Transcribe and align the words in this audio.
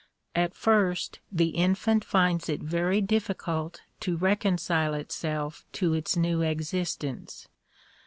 At 0.33 0.55
first 0.55 1.19
the 1.31 1.49
infant 1.49 2.03
finds 2.03 2.49
it 2.49 2.63
very 2.63 3.01
difficult 3.01 3.81
to 3.99 4.17
reconcile 4.17 4.95
itself 4.95 5.63
to 5.73 5.93
its 5.93 6.17
new 6.17 6.41
existence. 6.41 7.47